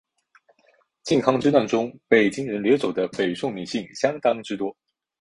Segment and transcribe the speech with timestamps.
[1.05, 4.75] 靖康之难中的被金人掠走的北宋女性相当之多。